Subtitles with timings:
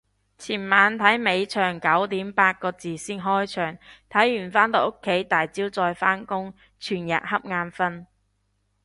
[0.39, 3.77] 前晚睇尾場九點八個字先開場，
[4.09, 5.29] 睇完返到屋企第
[5.69, 8.07] 朝再返工，全日恰眼瞓